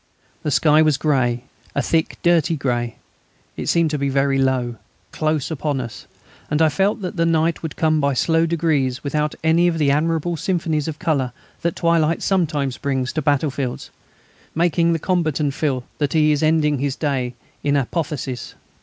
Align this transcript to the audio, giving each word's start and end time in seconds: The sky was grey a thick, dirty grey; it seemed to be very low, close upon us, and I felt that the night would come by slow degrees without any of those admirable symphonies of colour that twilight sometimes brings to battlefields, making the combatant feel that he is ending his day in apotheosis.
The 0.41 0.49
sky 0.49 0.81
was 0.81 0.97
grey 0.97 1.43
a 1.75 1.81
thick, 1.83 2.17
dirty 2.23 2.55
grey; 2.55 2.95
it 3.55 3.67
seemed 3.67 3.91
to 3.91 3.99
be 3.99 4.09
very 4.09 4.39
low, 4.39 4.77
close 5.11 5.51
upon 5.51 5.79
us, 5.79 6.07
and 6.49 6.59
I 6.59 6.69
felt 6.69 7.01
that 7.03 7.17
the 7.17 7.25
night 7.27 7.61
would 7.61 7.75
come 7.75 8.01
by 8.01 8.15
slow 8.15 8.47
degrees 8.47 9.03
without 9.03 9.35
any 9.43 9.67
of 9.67 9.77
those 9.77 9.91
admirable 9.91 10.37
symphonies 10.37 10.87
of 10.87 10.97
colour 10.97 11.33
that 11.61 11.75
twilight 11.75 12.23
sometimes 12.23 12.79
brings 12.79 13.13
to 13.13 13.21
battlefields, 13.21 13.91
making 14.55 14.93
the 14.93 14.97
combatant 14.97 15.53
feel 15.53 15.83
that 15.99 16.13
he 16.13 16.31
is 16.31 16.41
ending 16.41 16.79
his 16.79 16.95
day 16.95 17.35
in 17.63 17.75
apotheosis. 17.75 18.55